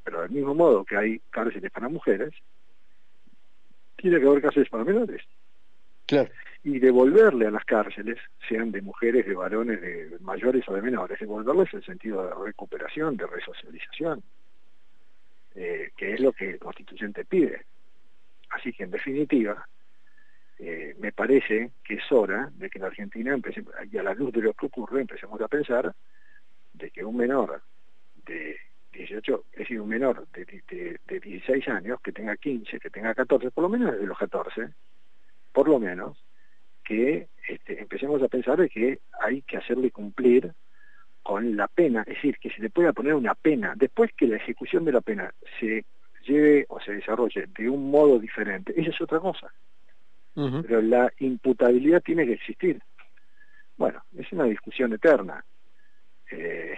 Pero 0.05 0.21
del 0.21 0.29
mismo 0.29 0.53
modo 0.53 0.85
que 0.85 0.95
hay 0.95 1.19
cárceles 1.31 1.71
para 1.71 1.89
mujeres, 1.89 2.31
tiene 3.97 4.19
que 4.19 4.27
haber 4.27 4.41
cárceles 4.41 4.69
para 4.69 4.83
menores. 4.83 5.21
Claro. 6.05 6.29
Y 6.63 6.79
devolverle 6.79 7.47
a 7.47 7.51
las 7.51 7.65
cárceles, 7.65 8.19
sean 8.47 8.71
de 8.71 8.81
mujeres, 8.81 9.25
de 9.25 9.33
varones, 9.33 9.81
de 9.81 10.17
mayores 10.21 10.63
o 10.67 10.73
de 10.73 10.81
menores, 10.81 11.19
devolverles 11.19 11.73
el 11.73 11.83
sentido 11.83 12.23
de 12.23 12.33
recuperación, 12.45 13.17
de 13.17 13.25
resocialización, 13.25 14.23
eh, 15.55 15.89
que 15.97 16.13
es 16.13 16.19
lo 16.19 16.31
que 16.33 16.51
el 16.51 16.59
constituyente 16.59 17.25
pide. 17.25 17.65
Así 18.51 18.71
que 18.71 18.83
en 18.83 18.91
definitiva, 18.91 19.67
eh, 20.59 20.95
me 20.99 21.11
parece 21.11 21.71
que 21.83 21.95
es 21.95 22.11
hora 22.11 22.49
de 22.53 22.69
que 22.69 22.77
en 22.77 22.85
Argentina, 22.85 23.35
y 23.91 23.97
a 23.97 24.03
la 24.03 24.13
luz 24.13 24.31
de 24.31 24.41
lo 24.41 24.53
que 24.53 24.67
ocurre, 24.67 25.01
empecemos 25.01 25.41
a 25.41 25.47
pensar 25.47 25.93
de 26.73 26.91
que 26.91 27.03
un 27.03 27.17
menor 27.17 27.61
de 28.25 28.57
18, 28.95 29.43
es 29.51 29.59
decir, 29.59 29.79
un 29.79 29.89
menor 29.89 30.27
de, 30.29 30.45
de, 30.45 30.99
de, 31.05 31.19
16 31.19 31.67
años, 31.67 31.99
que 32.01 32.11
tenga 32.11 32.35
15, 32.35 32.79
que 32.79 32.89
tenga 32.89 33.13
14, 33.13 33.51
por 33.51 33.63
lo 33.63 33.69
menos 33.69 33.93
desde 33.93 34.07
los 34.07 34.17
14, 34.17 34.69
por 35.51 35.67
lo 35.67 35.79
menos, 35.79 36.17
que 36.83 37.27
este, 37.47 37.81
empecemos 37.81 38.21
a 38.21 38.27
pensar 38.27 38.57
de 38.57 38.69
que 38.69 38.99
hay 39.19 39.41
que 39.41 39.57
hacerle 39.57 39.91
cumplir 39.91 40.53
con 41.23 41.57
la 41.57 41.67
pena, 41.67 42.01
es 42.01 42.15
decir, 42.15 42.37
que 42.37 42.51
se 42.51 42.61
le 42.61 42.69
pueda 42.69 42.93
poner 42.93 43.15
una 43.15 43.33
pena, 43.33 43.73
después 43.75 44.11
que 44.15 44.27
la 44.27 44.35
ejecución 44.37 44.85
de 44.85 44.91
la 44.91 45.01
pena 45.01 45.33
se 45.59 45.83
lleve 46.25 46.65
o 46.69 46.79
se 46.79 46.93
desarrolle 46.93 47.47
de 47.47 47.69
un 47.69 47.89
modo 47.89 48.19
diferente, 48.19 48.79
esa 48.79 48.91
es 48.91 49.01
otra 49.01 49.19
cosa. 49.19 49.51
Pero 50.35 50.81
la 50.81 51.11
imputabilidad 51.19 52.03
tiene 52.03 52.25
que 52.25 52.33
existir. 52.33 52.81
Bueno, 53.77 54.03
es 54.17 54.29
una 54.33 54.43
discusión 54.43 54.91
eterna. 54.91 55.45
Eh, 56.29 56.77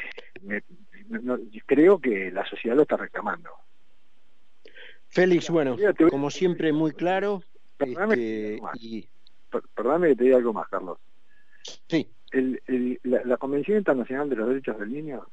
creo 1.65 1.99
que 1.99 2.31
la 2.31 2.45
sociedad 2.45 2.75
lo 2.75 2.83
está 2.83 2.97
reclamando. 2.97 3.49
Félix, 5.09 5.49
bueno, 5.49 5.77
como 6.09 6.29
siempre, 6.29 6.71
muy 6.73 6.91
claro. 6.91 7.41
Este, 7.79 8.59
y... 8.75 9.07
Perdóname 9.75 10.09
que 10.09 10.15
te 10.15 10.23
diga 10.25 10.37
algo 10.37 10.53
más, 10.53 10.67
Carlos. 10.67 10.97
Sí. 11.87 12.07
El, 12.31 12.99
la, 13.03 13.37
Convención 13.37 13.77
Internacional 13.77 14.29
de 14.29 14.35
los 14.35 14.49
Derechos 14.49 14.77
del 14.79 14.91
Niño, 14.91 15.25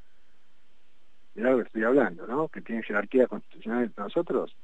de 1.35 1.43
algo 1.43 1.59
que 1.59 1.67
estoy 1.67 1.83
hablando, 1.83 2.27
¿no? 2.27 2.49
que 2.49 2.61
tiene 2.61 2.83
jerarquía 2.85 3.27
constitucional 3.27 3.85
entre 3.85 4.05
nosotros, 4.05 4.55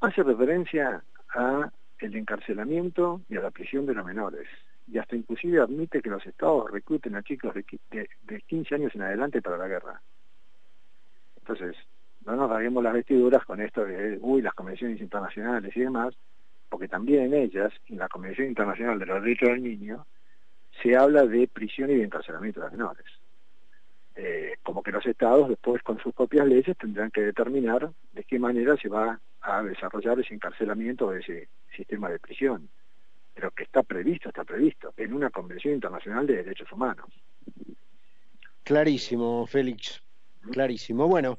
hace 0.00 0.22
referencia 0.22 1.04
a 1.34 1.70
el 1.98 2.16
encarcelamiento 2.16 3.20
y 3.28 3.36
a 3.36 3.42
la 3.42 3.50
prisión 3.50 3.86
de 3.86 3.94
los 3.94 4.06
menores. 4.06 4.48
Y 4.90 4.98
hasta 4.98 5.16
inclusive 5.16 5.60
admite 5.60 6.02
que 6.02 6.10
los 6.10 6.24
estados 6.26 6.70
recluten 6.70 7.14
a 7.16 7.22
chicos 7.22 7.54
de, 7.54 7.64
de, 8.22 8.40
15 8.42 8.74
años 8.74 8.94
en 8.94 9.02
adelante 9.02 9.40
para 9.40 9.58
la 9.58 9.68
guerra. 9.68 10.00
Entonces, 11.46 11.76
no 12.24 12.36
nos 12.36 12.48
rasguemos 12.48 12.82
las 12.82 12.94
vestiduras 12.94 13.44
con 13.44 13.60
esto 13.60 13.84
de, 13.84 14.18
uy, 14.22 14.40
las 14.40 14.54
convenciones 14.54 14.98
internacionales 14.98 15.76
y 15.76 15.80
demás, 15.80 16.14
porque 16.70 16.88
también 16.88 17.26
en 17.26 17.34
ellas, 17.34 17.70
en 17.88 17.98
la 17.98 18.08
Convención 18.08 18.48
Internacional 18.48 18.98
de 18.98 19.04
los 19.04 19.22
Derechos 19.22 19.50
del 19.50 19.62
Niño, 19.62 20.06
se 20.82 20.96
habla 20.96 21.26
de 21.26 21.46
prisión 21.46 21.90
y 21.90 21.96
de 21.96 22.04
encarcelamiento 22.04 22.60
de 22.60 22.66
los 22.66 22.72
menores. 22.72 23.04
Eh, 24.16 24.54
como 24.62 24.82
que 24.82 24.90
los 24.90 25.04
estados 25.04 25.50
después 25.50 25.82
con 25.82 25.98
sus 25.98 26.14
propias 26.14 26.46
leyes 26.46 26.78
tendrán 26.78 27.10
que 27.10 27.20
determinar 27.20 27.90
de 28.12 28.24
qué 28.24 28.38
manera 28.38 28.74
se 28.78 28.88
va 28.88 29.20
a 29.42 29.62
desarrollar 29.62 30.18
ese 30.18 30.32
encarcelamiento 30.32 31.10
de 31.10 31.20
ese 31.20 31.48
sistema 31.76 32.08
de 32.08 32.20
prisión. 32.20 32.70
Pero 33.34 33.50
que 33.50 33.64
está 33.64 33.82
previsto, 33.82 34.30
está 34.30 34.44
previsto, 34.44 34.94
en 34.96 35.12
una 35.12 35.28
Convención 35.28 35.74
Internacional 35.74 36.26
de 36.26 36.36
Derechos 36.36 36.72
Humanos. 36.72 37.06
Clarísimo, 38.62 39.46
Félix, 39.46 40.00
clarísimo. 40.50 41.08
Bueno, 41.08 41.38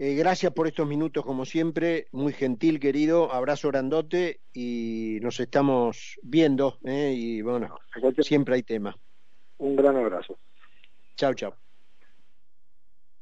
eh, 0.00 0.14
gracias 0.14 0.52
por 0.52 0.68
estos 0.68 0.86
minutos, 0.86 1.24
como 1.24 1.44
siempre, 1.44 2.06
muy 2.12 2.32
gentil, 2.32 2.78
querido, 2.78 3.32
abrazo 3.32 3.66
grandote 3.66 4.38
y 4.52 5.18
nos 5.22 5.40
estamos 5.40 6.20
viendo, 6.22 6.78
eh, 6.84 7.12
y 7.16 7.42
bueno, 7.42 7.76
siempre 8.20 8.54
hay 8.54 8.62
tema. 8.62 8.96
Un 9.58 9.74
gran 9.74 9.96
abrazo. 9.96 10.38
Chao, 11.16 11.34
chao. 11.34 11.56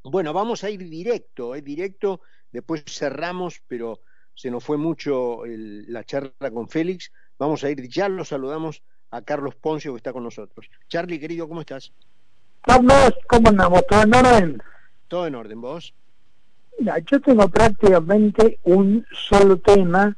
Bueno, 0.03 0.35
vamos 0.35 0.65
a 0.65 0.71
ir 0.71 0.87
directo, 0.88 1.55
eh, 1.55 1.62
directo 1.62 2.21
después 2.53 2.85
cerramos, 2.87 3.62
pero 3.67 4.00
se 4.35 4.50
nos 4.50 4.62
fue 4.62 4.76
mucho 4.76 5.45
la 5.47 6.05
charla 6.05 6.50
con 6.53 6.69
Félix. 6.69 7.11
Vamos 7.38 7.65
a 7.65 7.71
ir, 7.71 7.88
ya 7.88 8.07
lo 8.11 8.23
saludamos 8.23 8.83
a 9.11 9.23
Carlos 9.23 9.55
Poncio 9.55 9.93
que 9.93 9.97
está 9.97 10.12
con 10.12 10.25
nosotros. 10.25 10.69
Charlie, 10.88 11.19
querido, 11.19 11.49
¿cómo 11.49 11.62
estás? 11.62 11.91
Carlos, 12.61 13.15
¿cómo 13.29 13.49
andamos? 13.49 13.87
¿Todo 13.87 14.03
en 14.03 14.15
orden? 14.15 14.62
Todo 15.09 15.27
en 15.27 15.35
orden, 15.35 15.61
¿vos? 15.61 15.95
Yo 17.07 17.21
tengo 17.21 17.49
prácticamente 17.49 18.59
un 18.65 19.07
solo 19.13 19.59
tema 19.59 20.17